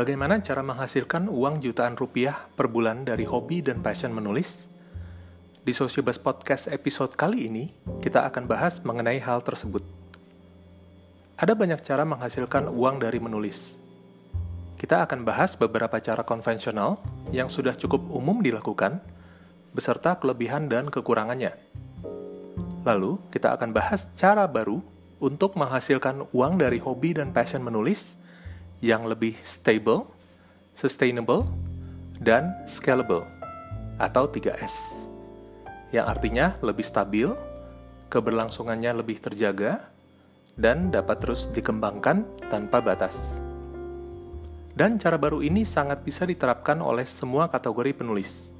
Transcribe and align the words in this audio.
Bagaimana 0.00 0.40
cara 0.40 0.64
menghasilkan 0.64 1.28
uang 1.28 1.60
jutaan 1.60 1.92
rupiah 1.92 2.48
per 2.56 2.72
bulan 2.72 3.04
dari 3.04 3.28
hobi 3.28 3.60
dan 3.60 3.84
passion 3.84 4.16
menulis? 4.16 4.64
Di 5.60 5.76
Sociobus 5.76 6.16
Podcast 6.16 6.72
episode 6.72 7.12
kali 7.12 7.44
ini, 7.44 7.68
kita 8.00 8.24
akan 8.24 8.48
bahas 8.48 8.80
mengenai 8.80 9.20
hal 9.20 9.44
tersebut. 9.44 9.84
Ada 11.36 11.52
banyak 11.52 11.84
cara 11.84 12.08
menghasilkan 12.08 12.72
uang 12.72 13.04
dari 13.04 13.20
menulis. 13.20 13.76
Kita 14.80 15.04
akan 15.04 15.20
bahas 15.20 15.52
beberapa 15.52 16.00
cara 16.00 16.24
konvensional 16.24 16.96
yang 17.28 17.52
sudah 17.52 17.76
cukup 17.76 18.00
umum 18.08 18.40
dilakukan, 18.40 19.04
beserta 19.76 20.16
kelebihan 20.16 20.64
dan 20.72 20.88
kekurangannya. 20.88 21.52
Lalu, 22.88 23.20
kita 23.28 23.52
akan 23.52 23.76
bahas 23.76 24.08
cara 24.16 24.48
baru 24.48 24.80
untuk 25.20 25.60
menghasilkan 25.60 26.24
uang 26.32 26.56
dari 26.56 26.80
hobi 26.80 27.12
dan 27.12 27.36
passion 27.36 27.60
menulis 27.60 28.16
yang 28.80 29.04
lebih 29.04 29.36
stable, 29.44 30.08
sustainable, 30.72 31.44
dan 32.20 32.52
scalable 32.64 33.24
atau 34.00 34.28
3S. 34.28 35.04
Yang 35.92 36.06
artinya 36.08 36.46
lebih 36.64 36.84
stabil, 36.84 37.28
keberlangsungannya 38.08 38.96
lebih 39.04 39.20
terjaga, 39.20 39.84
dan 40.56 40.92
dapat 40.92 41.20
terus 41.24 41.48
dikembangkan 41.52 42.24
tanpa 42.52 42.80
batas. 42.84 43.40
Dan 44.76 44.96
cara 44.96 45.20
baru 45.20 45.44
ini 45.44 45.64
sangat 45.64 46.00
bisa 46.04 46.24
diterapkan 46.24 46.80
oleh 46.80 47.04
semua 47.04 47.48
kategori 47.52 48.00
penulis. 48.00 48.52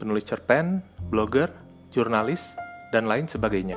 Penulis 0.00 0.24
cerpen, 0.24 0.80
blogger, 1.12 1.52
jurnalis, 1.92 2.56
dan 2.94 3.04
lain 3.04 3.28
sebagainya. 3.28 3.76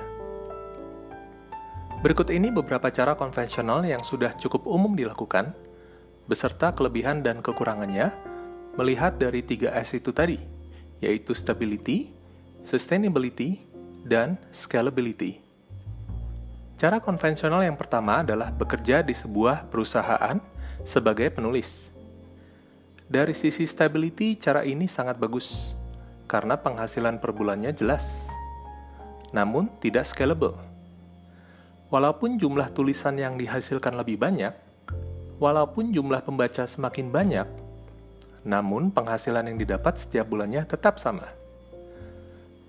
Berikut 2.03 2.31
ini 2.31 2.51
beberapa 2.51 2.91
cara 2.91 3.15
konvensional 3.15 3.83
yang 3.87 4.03
sudah 4.03 4.35
cukup 4.35 4.67
umum 4.67 4.91
dilakukan 4.91 5.55
beserta 6.25 6.71
kelebihan 6.71 7.21
dan 7.21 7.43
kekurangannya, 7.43 8.11
melihat 8.79 9.19
dari 9.19 9.43
tiga 9.43 9.73
S 9.75 9.93
itu 9.93 10.09
tadi, 10.09 10.39
yaitu 11.03 11.35
stability, 11.35 12.15
sustainability, 12.63 13.61
dan 14.03 14.39
scalability. 14.51 15.43
Cara 16.79 16.99
konvensional 16.99 17.63
yang 17.63 17.79
pertama 17.79 18.25
adalah 18.25 18.51
bekerja 18.51 18.99
di 19.05 19.15
sebuah 19.15 19.71
perusahaan 19.71 20.41
sebagai 20.83 21.31
penulis. 21.31 21.95
Dari 23.07 23.31
sisi 23.31 23.63
stability, 23.63 24.35
cara 24.35 24.65
ini 24.65 24.89
sangat 24.89 25.15
bagus 25.15 25.75
karena 26.27 26.57
penghasilan 26.57 27.21
per 27.21 27.29
bulannya 27.31 27.71
jelas, 27.71 28.27
namun 29.31 29.69
tidak 29.79 30.07
scalable. 30.09 30.57
Walaupun 31.93 32.41
jumlah 32.41 32.73
tulisan 32.73 33.21
yang 33.21 33.37
dihasilkan 33.37 33.93
lebih 33.93 34.17
banyak, 34.17 34.49
Walaupun 35.43 35.91
jumlah 35.91 36.23
pembaca 36.23 36.63
semakin 36.63 37.11
banyak, 37.11 37.43
namun 38.47 38.87
penghasilan 38.95 39.51
yang 39.51 39.59
didapat 39.59 39.99
setiap 39.99 40.31
bulannya 40.31 40.63
tetap 40.63 41.03
sama. 41.03 41.27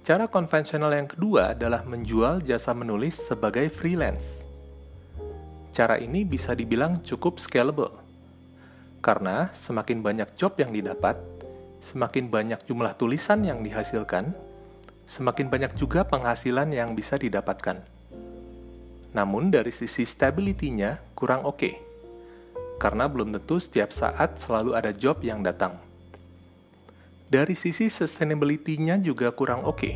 Cara 0.02 0.26
konvensional 0.26 0.90
yang 0.90 1.06
kedua 1.06 1.54
adalah 1.54 1.86
menjual 1.86 2.42
jasa 2.42 2.74
menulis 2.74 3.14
sebagai 3.14 3.70
freelance. 3.70 4.42
Cara 5.70 6.02
ini 6.02 6.26
bisa 6.26 6.50
dibilang 6.50 6.98
cukup 6.98 7.38
scalable, 7.38 7.94
karena 8.98 9.54
semakin 9.54 10.02
banyak 10.02 10.34
job 10.34 10.58
yang 10.58 10.74
didapat, 10.74 11.14
semakin 11.78 12.26
banyak 12.26 12.58
jumlah 12.66 12.98
tulisan 12.98 13.46
yang 13.46 13.62
dihasilkan, 13.62 14.34
semakin 15.06 15.46
banyak 15.46 15.78
juga 15.78 16.02
penghasilan 16.02 16.74
yang 16.74 16.98
bisa 16.98 17.14
didapatkan. 17.14 17.78
Namun 19.14 19.54
dari 19.54 19.70
sisi 19.70 20.02
stability-nya 20.02 21.14
kurang 21.14 21.46
oke. 21.46 21.54
Okay 21.62 21.93
karena 22.78 23.06
belum 23.06 23.34
tentu 23.34 23.62
setiap 23.62 23.94
saat 23.94 24.38
selalu 24.38 24.74
ada 24.74 24.90
job 24.90 25.22
yang 25.22 25.40
datang. 25.40 25.78
Dari 27.30 27.56
sisi 27.56 27.90
sustainability-nya 27.90 29.00
juga 29.00 29.32
kurang 29.34 29.66
oke, 29.66 29.78
okay, 29.80 29.94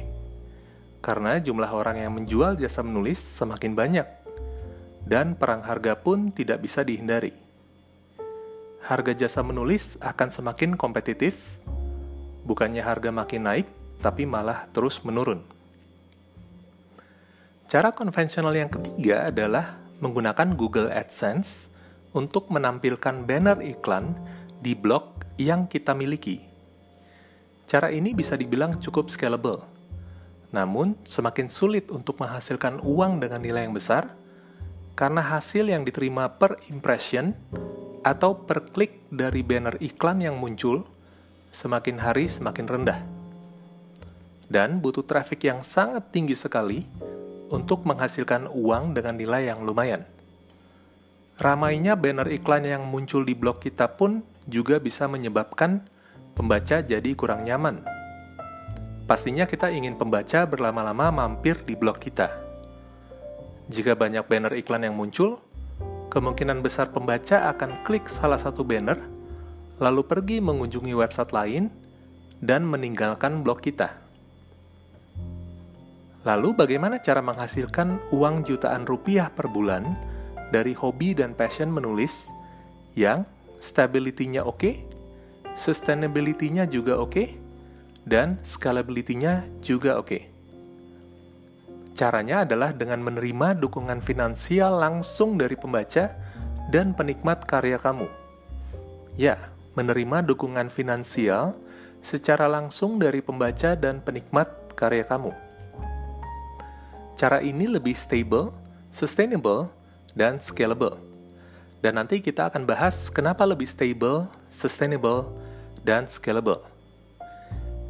karena 1.04 1.38
jumlah 1.38 1.70
orang 1.70 2.02
yang 2.02 2.12
menjual 2.18 2.58
jasa 2.58 2.82
menulis 2.82 3.20
semakin 3.20 3.72
banyak, 3.76 4.08
dan 5.06 5.38
perang 5.38 5.62
harga 5.62 5.94
pun 5.94 6.34
tidak 6.34 6.64
bisa 6.64 6.82
dihindari. 6.82 7.32
Harga 8.82 9.12
jasa 9.12 9.44
menulis 9.44 10.00
akan 10.00 10.28
semakin 10.32 10.74
kompetitif, 10.74 11.60
bukannya 12.48 12.80
harga 12.80 13.12
makin 13.12 13.44
naik, 13.44 13.68
tapi 14.00 14.24
malah 14.24 14.66
terus 14.72 15.04
menurun. 15.04 15.44
Cara 17.68 17.92
konvensional 17.92 18.56
yang 18.56 18.72
ketiga 18.72 19.28
adalah 19.28 19.76
menggunakan 20.00 20.56
Google 20.56 20.88
AdSense 20.88 21.68
untuk 22.18 22.50
menampilkan 22.50 23.22
banner 23.22 23.62
iklan 23.62 24.18
di 24.58 24.74
blog 24.74 25.22
yang 25.38 25.70
kita 25.70 25.94
miliki. 25.94 26.42
Cara 27.70 27.94
ini 27.94 28.10
bisa 28.10 28.34
dibilang 28.34 28.82
cukup 28.82 29.06
scalable. 29.06 29.62
Namun, 30.50 30.98
semakin 31.06 31.46
sulit 31.46 31.94
untuk 31.94 32.18
menghasilkan 32.18 32.82
uang 32.82 33.22
dengan 33.22 33.38
nilai 33.38 33.70
yang 33.70 33.76
besar 33.76 34.10
karena 34.98 35.22
hasil 35.22 35.70
yang 35.70 35.86
diterima 35.86 36.26
per 36.26 36.58
impression 36.74 37.30
atau 38.02 38.34
per 38.34 38.66
klik 38.74 39.06
dari 39.14 39.46
banner 39.46 39.78
iklan 39.78 40.18
yang 40.18 40.42
muncul 40.42 40.82
semakin 41.54 42.02
hari 42.02 42.26
semakin 42.26 42.66
rendah. 42.66 42.98
Dan 44.48 44.80
butuh 44.80 45.04
traffic 45.04 45.44
yang 45.44 45.60
sangat 45.60 46.08
tinggi 46.10 46.34
sekali 46.34 46.82
untuk 47.52 47.84
menghasilkan 47.84 48.48
uang 48.48 48.96
dengan 48.96 49.14
nilai 49.14 49.52
yang 49.52 49.60
lumayan. 49.60 50.17
Ramainya 51.38 51.94
banner 51.94 52.26
iklan 52.34 52.66
yang 52.66 52.82
muncul 52.90 53.22
di 53.22 53.30
blog 53.30 53.62
kita 53.62 53.94
pun 53.94 54.26
juga 54.50 54.82
bisa 54.82 55.06
menyebabkan 55.06 55.86
pembaca 56.34 56.82
jadi 56.82 57.14
kurang 57.14 57.46
nyaman. 57.46 57.78
Pastinya 59.06 59.46
kita 59.46 59.70
ingin 59.70 59.94
pembaca 59.94 60.42
berlama-lama 60.50 61.14
mampir 61.14 61.62
di 61.62 61.78
blog 61.78 62.02
kita. 62.02 62.34
Jika 63.70 63.94
banyak 63.94 64.26
banner 64.26 64.50
iklan 64.58 64.82
yang 64.82 64.98
muncul, 64.98 65.38
kemungkinan 66.10 66.58
besar 66.58 66.90
pembaca 66.90 67.54
akan 67.54 67.86
klik 67.86 68.10
salah 68.10 68.40
satu 68.42 68.66
banner, 68.66 68.98
lalu 69.78 70.02
pergi 70.02 70.42
mengunjungi 70.42 70.90
website 70.90 71.30
lain, 71.30 71.70
dan 72.42 72.66
meninggalkan 72.66 73.46
blog 73.46 73.62
kita. 73.62 73.94
Lalu, 76.26 76.50
bagaimana 76.50 76.98
cara 76.98 77.22
menghasilkan 77.22 78.10
uang 78.10 78.42
jutaan 78.42 78.82
rupiah 78.84 79.30
per 79.30 79.46
bulan? 79.46 80.17
Dari 80.48 80.72
hobi 80.72 81.12
dan 81.12 81.36
passion 81.36 81.68
menulis 81.68 82.28
yang 82.96 83.24
stability-nya 83.58 84.42
oke, 84.46 84.58
okay, 84.58 84.74
sustainability-nya 85.58 86.66
juga 86.70 86.98
oke, 86.98 87.10
okay, 87.12 87.28
dan 88.08 88.40
scalability-nya 88.40 89.44
juga 89.60 90.00
oke. 90.00 90.08
Okay. 90.08 90.22
Caranya 91.98 92.46
adalah 92.46 92.70
dengan 92.70 93.02
menerima 93.02 93.58
dukungan 93.58 93.98
finansial 93.98 94.78
langsung 94.78 95.34
dari 95.34 95.58
pembaca 95.58 96.14
dan 96.70 96.94
penikmat 96.94 97.42
karya 97.42 97.74
kamu. 97.74 98.06
Ya, 99.18 99.50
menerima 99.74 100.22
dukungan 100.22 100.70
finansial 100.70 101.58
secara 101.98 102.46
langsung 102.46 103.02
dari 103.02 103.18
pembaca 103.18 103.74
dan 103.74 103.98
penikmat 103.98 104.46
karya 104.78 105.02
kamu. 105.02 105.34
Cara 107.18 107.42
ini 107.42 107.66
lebih 107.66 107.98
stable, 107.98 108.54
sustainable, 108.94 109.66
dan 110.18 110.42
scalable. 110.42 110.98
Dan 111.78 111.94
nanti 111.94 112.18
kita 112.18 112.50
akan 112.50 112.66
bahas 112.66 113.06
kenapa 113.06 113.46
lebih 113.46 113.70
stable, 113.70 114.26
sustainable, 114.50 115.30
dan 115.86 116.10
scalable. 116.10 116.58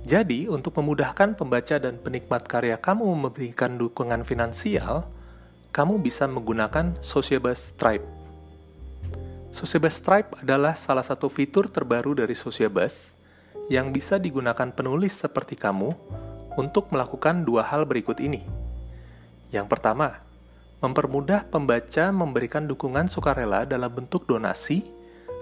Jadi, 0.05 0.44
untuk 0.44 0.77
memudahkan 0.77 1.37
pembaca 1.37 1.81
dan 1.81 1.97
penikmat 1.97 2.44
karya 2.44 2.77
kamu 2.77 3.09
memberikan 3.17 3.81
dukungan 3.81 4.25
finansial, 4.28 5.09
kamu 5.72 6.00
bisa 6.00 6.29
menggunakan 6.29 6.97
Sociabus 7.00 7.73
Stripe. 7.73 8.05
Sociabus 9.49 9.97
Stripe 9.97 10.37
adalah 10.44 10.76
salah 10.76 11.05
satu 11.05 11.32
fitur 11.32 11.73
terbaru 11.73 12.12
dari 12.12 12.37
Sociabus 12.37 13.17
yang 13.73 13.93
bisa 13.93 14.17
digunakan 14.17 14.69
penulis 14.73 15.17
seperti 15.17 15.56
kamu 15.56 15.93
untuk 16.56 16.93
melakukan 16.93 17.44
dua 17.44 17.64
hal 17.64 17.85
berikut 17.85 18.20
ini. 18.20 18.44
Yang 19.53 19.67
pertama, 19.73 20.28
mempermudah 20.79 21.51
pembaca 21.51 22.15
memberikan 22.15 22.71
dukungan 22.71 23.11
sukarela 23.11 23.67
dalam 23.67 23.91
bentuk 23.91 24.31
donasi 24.31 24.87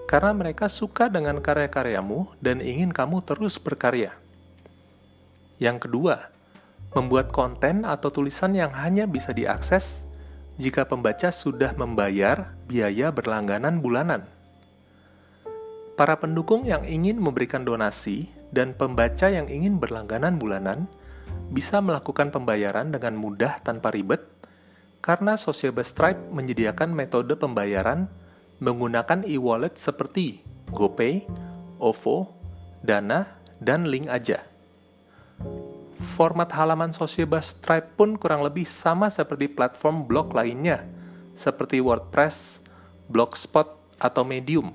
karena 0.08 0.32
mereka 0.32 0.70
suka 0.70 1.10
dengan 1.12 1.42
karya-karyamu 1.42 2.38
dan 2.40 2.62
ingin 2.62 2.94
kamu 2.94 3.20
terus 3.26 3.60
berkarya. 3.60 4.14
Yang 5.60 5.88
kedua, 5.88 6.30
membuat 6.94 7.34
konten 7.34 7.84
atau 7.84 8.08
tulisan 8.08 8.56
yang 8.56 8.72
hanya 8.72 9.04
bisa 9.04 9.34
diakses 9.34 10.06
jika 10.56 10.88
pembaca 10.88 11.28
sudah 11.28 11.76
membayar 11.76 12.56
biaya 12.64 13.12
berlangganan 13.12 13.84
bulanan. 13.84 14.24
Para 15.96 16.16
pendukung 16.16 16.68
yang 16.68 16.84
ingin 16.84 17.20
memberikan 17.20 17.64
donasi 17.64 18.28
dan 18.52 18.76
pembaca 18.76 19.28
yang 19.28 19.48
ingin 19.48 19.80
berlangganan 19.80 20.36
bulanan 20.36 20.88
bisa 21.52 21.80
melakukan 21.80 22.28
pembayaran 22.32 22.92
dengan 22.92 23.16
mudah 23.16 23.60
tanpa 23.64 23.92
ribet 23.92 24.35
karena 25.06 25.38
Sociable 25.38 25.86
Stripe 25.86 26.18
menyediakan 26.34 26.90
metode 26.90 27.38
pembayaran 27.38 28.10
menggunakan 28.58 29.22
e-wallet 29.22 29.78
seperti 29.78 30.42
GoPay, 30.74 31.22
OVO, 31.78 32.34
Dana, 32.82 33.30
dan 33.62 33.86
link 33.86 34.10
aja. 34.10 34.42
Format 36.18 36.50
halaman 36.50 36.90
Sociobus 36.90 37.54
Stripe 37.54 37.94
pun 37.94 38.18
kurang 38.18 38.42
lebih 38.42 38.66
sama 38.66 39.06
seperti 39.06 39.46
platform 39.46 40.10
blog 40.10 40.34
lainnya, 40.34 40.82
seperti 41.38 41.78
WordPress, 41.78 42.66
Blogspot, 43.06 43.78
atau 44.02 44.26
Medium. 44.26 44.74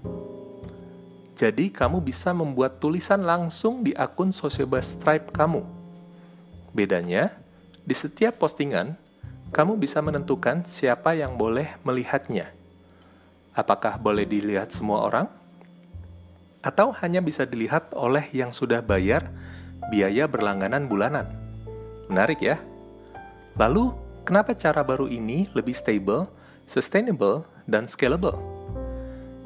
Jadi, 1.36 1.74
kamu 1.74 2.00
bisa 2.00 2.32
membuat 2.32 2.80
tulisan 2.80 3.28
langsung 3.28 3.84
di 3.84 3.92
akun 3.98 4.32
Sociobus 4.32 4.96
Stripe 4.96 5.34
kamu. 5.36 5.66
Bedanya, 6.72 7.36
di 7.84 7.94
setiap 7.98 8.38
postingan, 8.40 8.96
kamu 9.52 9.76
bisa 9.76 10.00
menentukan 10.00 10.64
siapa 10.64 11.12
yang 11.12 11.36
boleh 11.36 11.76
melihatnya. 11.84 12.56
Apakah 13.52 14.00
boleh 14.00 14.24
dilihat 14.24 14.72
semua 14.72 15.04
orang? 15.04 15.28
Atau 16.64 16.96
hanya 17.04 17.20
bisa 17.20 17.44
dilihat 17.44 17.92
oleh 17.92 18.32
yang 18.32 18.56
sudah 18.56 18.80
bayar 18.80 19.28
biaya 19.92 20.24
berlangganan 20.24 20.88
bulanan? 20.88 21.28
Menarik 22.08 22.40
ya? 22.40 22.64
Lalu, 23.60 23.92
kenapa 24.24 24.56
cara 24.56 24.88
baru 24.88 25.12
ini 25.12 25.52
lebih 25.52 25.76
stable, 25.76 26.32
sustainable, 26.64 27.44
dan 27.68 27.92
scalable? 27.92 28.40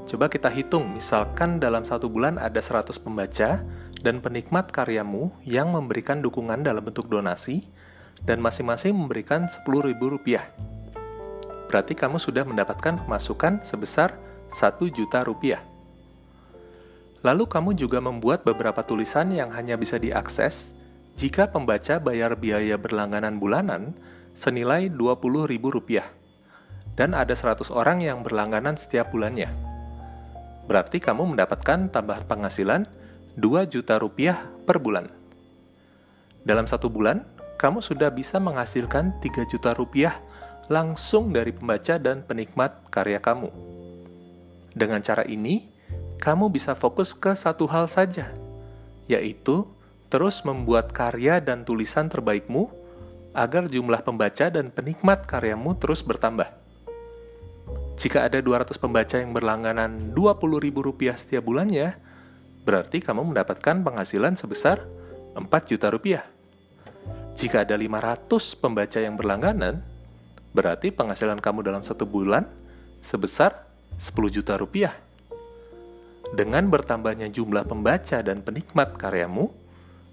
Coba 0.06 0.30
kita 0.30 0.54
hitung, 0.54 0.94
misalkan 0.94 1.57
dalam 1.57 1.81
satu 1.81 2.06
bulan 2.06 2.38
ada 2.38 2.62
100 2.62 2.94
pembaca 3.02 3.66
dan 4.06 4.22
penikmat 4.22 4.69
karyamu 4.69 5.34
yang 5.42 5.74
memberikan 5.74 6.22
dukungan 6.22 6.62
dalam 6.62 6.86
bentuk 6.86 7.10
donasi, 7.10 7.66
dan 8.24 8.40
masing-masing 8.40 8.96
memberikan 8.96 9.52
Rp10.000 9.68 10.66
berarti 11.76 11.92
kamu 11.92 12.22
sudah 12.22 12.48
mendapatkan 12.48 13.04
pemasukan 13.04 13.66
sebesar 13.68 14.16
1 14.56 14.80
juta 14.96 15.28
rupiah. 15.28 15.60
Lalu 17.26 17.50
kamu 17.50 17.76
juga 17.76 18.00
membuat 18.00 18.48
beberapa 18.48 18.86
tulisan 18.86 19.34
yang 19.34 19.50
hanya 19.52 19.76
bisa 19.76 19.98
diakses 20.00 20.78
jika 21.20 21.50
pembaca 21.50 21.98
bayar 21.98 22.38
biaya 22.38 22.78
berlangganan 22.78 23.42
bulanan 23.42 23.98
senilai 24.38 24.88
Rp20.000 24.88 26.00
dan 26.96 27.12
ada 27.12 27.36
100 27.36 27.68
orang 27.76 28.00
yang 28.00 28.24
berlangganan 28.24 28.80
setiap 28.80 29.12
bulannya. 29.12 29.52
Berarti 30.72 31.04
kamu 31.04 31.36
mendapatkan 31.36 31.92
tambahan 31.92 32.24
penghasilan 32.24 32.88
2 33.36 33.74
juta 33.74 34.00
rupiah 34.00 34.48
per 34.64 34.80
bulan. 34.80 35.12
Dalam 36.46 36.70
satu 36.70 36.88
bulan, 36.88 37.26
kamu 37.56 37.80
sudah 37.80 38.12
bisa 38.12 38.38
menghasilkan 38.40 39.16
3 39.24 39.48
juta 39.48 39.72
rupiah 39.72 40.19
langsung 40.68 41.30
dari 41.30 41.54
pembaca 41.54 41.96
dan 42.02 42.25
penikmat 42.25 42.90
karya 42.90 43.22
kamu. 43.22 43.50
Dengan 44.75 45.00
cara 45.00 45.24
ini, 45.24 45.72
kamu 46.19 46.52
bisa 46.52 46.75
fokus 46.75 47.16
ke 47.16 47.31
satu 47.31 47.69
hal 47.69 47.88
saja, 47.88 48.34
yaitu 49.07 49.63
terus 50.12 50.44
membuat 50.44 50.92
karya 50.92 51.40
dan 51.40 51.63
tulisan 51.63 52.12
terbaikmu 52.12 52.68
agar 53.36 53.68
jumlah 53.68 54.04
pembaca 54.04 54.48
dan 54.48 54.72
penikmat 54.72 55.28
karyamu 55.28 55.75
terus 55.75 56.04
bertambah. 56.04 56.48
Jika 57.96 58.28
ada 58.28 58.44
200 58.44 58.75
pembaca 58.75 59.16
yang 59.16 59.31
berlangganan 59.31 60.12
Rp20.000 60.12 61.16
setiap 61.16 61.44
bulannya, 61.48 61.96
berarti 62.68 63.00
kamu 63.00 63.31
mendapatkan 63.31 63.80
penghasilan 63.80 64.36
sebesar 64.36 64.84
4 65.36 65.48
juta 65.72 65.88
rupiah. 65.88 66.35
Jika 67.36 67.68
ada 67.68 67.76
500 67.76 68.56
pembaca 68.56 69.00
yang 69.00 69.20
berlangganan, 69.20 69.84
Berarti 70.56 70.88
penghasilan 70.88 71.44
kamu 71.44 71.68
dalam 71.68 71.84
satu 71.84 72.08
bulan 72.08 72.48
sebesar 73.04 73.68
10 74.00 74.32
juta 74.32 74.56
rupiah. 74.56 74.96
Dengan 76.32 76.72
bertambahnya 76.72 77.28
jumlah 77.28 77.68
pembaca 77.68 78.24
dan 78.24 78.40
penikmat 78.40 78.96
karyamu, 78.96 79.52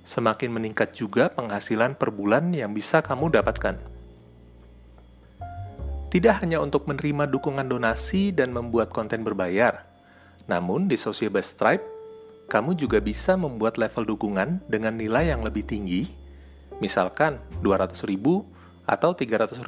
semakin 0.02 0.50
meningkat 0.50 0.98
juga 0.98 1.30
penghasilan 1.30 1.94
per 1.94 2.10
bulan 2.10 2.50
yang 2.50 2.74
bisa 2.74 2.98
kamu 2.98 3.30
dapatkan. 3.38 3.78
Tidak 6.10 6.34
hanya 6.42 6.58
untuk 6.58 6.90
menerima 6.90 7.30
dukungan 7.30 7.70
donasi 7.70 8.34
dan 8.34 8.50
membuat 8.50 8.90
konten 8.90 9.22
berbayar, 9.22 9.86
namun 10.50 10.90
di 10.90 10.98
Sociabus 10.98 11.54
Stripe, 11.54 11.86
kamu 12.50 12.74
juga 12.76 12.98
bisa 12.98 13.38
membuat 13.38 13.78
level 13.78 14.04
dukungan 14.10 14.60
dengan 14.66 14.98
nilai 14.98 15.32
yang 15.32 15.40
lebih 15.40 15.64
tinggi, 15.64 16.04
misalkan 16.82 17.38
200 17.62 17.94
ribu 18.10 18.42
atau 18.82 19.14
Rp300.000, 19.14 19.62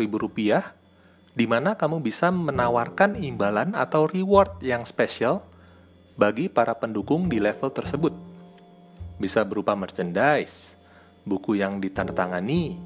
di 1.35 1.47
mana 1.47 1.79
kamu 1.79 2.03
bisa 2.03 2.35
menawarkan 2.35 3.15
imbalan 3.15 3.79
atau 3.79 4.11
reward 4.11 4.59
yang 4.59 4.83
spesial 4.83 5.47
bagi 6.19 6.51
para 6.51 6.75
pendukung 6.75 7.31
di 7.31 7.39
level 7.39 7.71
tersebut. 7.71 8.15
Bisa 9.23 9.47
berupa 9.47 9.79
merchandise, 9.79 10.75
buku 11.23 11.63
yang 11.63 11.79
ditandatangani, 11.79 12.79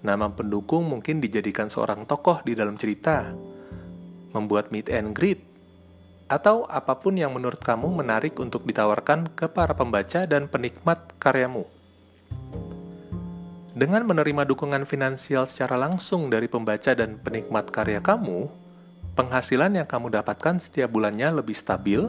nama 0.00 0.32
pendukung 0.32 0.88
mungkin 0.88 1.20
dijadikan 1.20 1.68
seorang 1.68 2.08
tokoh 2.08 2.40
di 2.40 2.56
dalam 2.56 2.80
cerita, 2.80 3.28
membuat 4.32 4.72
meet 4.72 4.88
and 4.88 5.12
greet, 5.12 5.44
atau 6.28 6.64
apa 6.68 6.96
pun 6.96 7.16
yang 7.16 7.36
menurut 7.36 7.60
kamu 7.60 7.90
menarik 7.92 8.36
untuk 8.40 8.64
ditawarkan 8.64 9.36
ke 9.36 9.48
para 9.52 9.76
pembaca 9.76 10.24
dan 10.24 10.48
penikmat 10.48 11.16
karyamu. 11.20 11.79
Dengan 13.80 14.04
menerima 14.04 14.44
dukungan 14.44 14.84
finansial 14.84 15.48
secara 15.48 15.72
langsung 15.80 16.28
dari 16.28 16.52
pembaca 16.52 16.92
dan 16.92 17.16
penikmat 17.16 17.72
karya 17.72 17.96
kamu, 18.04 18.52
penghasilan 19.16 19.72
yang 19.72 19.88
kamu 19.88 20.20
dapatkan 20.20 20.60
setiap 20.60 20.92
bulannya 20.92 21.40
lebih 21.40 21.56
stabil, 21.56 22.04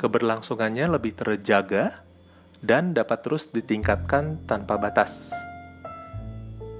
keberlangsungannya 0.00 0.88
lebih 0.88 1.12
terjaga, 1.12 2.00
dan 2.64 2.96
dapat 2.96 3.20
terus 3.20 3.44
ditingkatkan 3.44 4.40
tanpa 4.48 4.80
batas. 4.80 5.28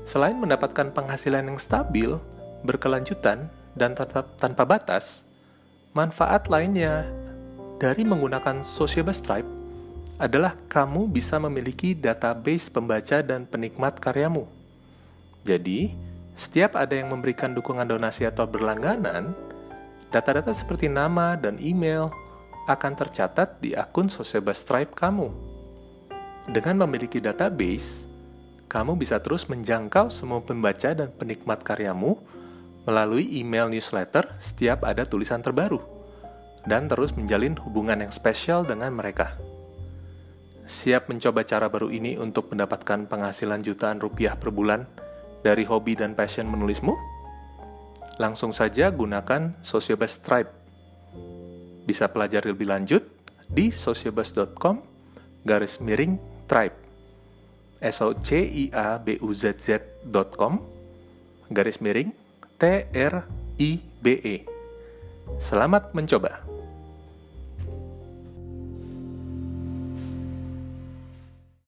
Selain 0.09 0.41
mendapatkan 0.41 0.97
penghasilan 0.97 1.53
yang 1.53 1.61
stabil, 1.61 2.17
berkelanjutan, 2.65 3.53
dan 3.77 3.93
tanpa 4.41 4.65
batas, 4.65 5.29
manfaat 5.93 6.49
lainnya 6.49 7.05
dari 7.77 8.01
menggunakan 8.01 8.65
Sociable 8.65 9.13
Stripe 9.13 9.56
adalah 10.17 10.57
kamu 10.73 11.13
bisa 11.13 11.37
memiliki 11.37 11.93
database 11.93 12.73
pembaca 12.73 13.21
dan 13.21 13.45
penikmat 13.45 14.01
karyamu. 14.01 14.49
Jadi, 15.45 15.93
setiap 16.37 16.77
ada 16.77 16.97
yang 16.97 17.13
memberikan 17.13 17.53
dukungan 17.53 17.89
donasi 17.89 18.25
atau 18.25 18.49
berlangganan, 18.49 19.37
data-data 20.09 20.53
seperti 20.57 20.89
nama 20.89 21.37
dan 21.37 21.61
email 21.61 22.09
akan 22.67 22.93
tercatat 22.99 23.61
di 23.63 23.77
akun 23.77 24.11
Soseba 24.11 24.57
Stripe 24.57 24.97
kamu. 24.97 25.31
Dengan 26.51 26.87
memiliki 26.87 27.21
database, 27.23 28.09
kamu 28.67 28.99
bisa 28.99 29.23
terus 29.23 29.47
menjangkau 29.47 30.11
semua 30.11 30.43
pembaca 30.43 30.91
dan 30.91 31.13
penikmat 31.15 31.63
karyamu 31.63 32.19
melalui 32.87 33.27
email 33.35 33.67
newsletter 33.71 34.27
setiap 34.39 34.83
ada 34.87 35.03
tulisan 35.07 35.43
terbaru, 35.43 35.83
dan 36.67 36.87
terus 36.87 37.15
menjalin 37.15 37.55
hubungan 37.67 38.03
yang 38.03 38.15
spesial 38.15 38.63
dengan 38.63 38.95
mereka. 38.95 39.35
Siap 40.67 41.07
mencoba 41.07 41.47
cara 41.47 41.71
baru 41.71 41.95
ini 41.95 42.19
untuk 42.19 42.51
mendapatkan 42.51 43.07
penghasilan 43.07 43.63
jutaan 43.63 44.03
rupiah 44.03 44.35
per 44.35 44.51
bulan 44.51 44.83
dari 45.47 45.63
hobi 45.63 45.95
dan 45.95 46.19
passion 46.19 46.51
menulismu? 46.51 46.91
Langsung 48.19 48.51
saja 48.51 48.91
gunakan 48.91 49.63
Sociobus 49.63 50.19
Tribe. 50.27 50.51
Bisa 51.87 52.11
pelajari 52.11 52.51
lebih 52.51 52.67
lanjut 52.67 53.07
di 53.47 53.71
sociobus.com 53.71 54.83
garis 55.47 55.79
miring 55.79 56.19
tribe 56.51 56.75
s 57.79 58.03
o 58.03 58.11
c 58.19 58.43
i 58.43 58.65
a 58.75 58.99
b 58.99 59.15
u 59.23 59.31
z 59.31 59.55
z.com 59.55 60.59
garis 61.55 61.79
miring 61.79 62.11
t 62.59 62.63
r 62.91 63.15
i 63.63 63.71
b 64.03 64.07
e 64.19 64.37
Selamat 65.39 65.95
mencoba. 65.95 66.56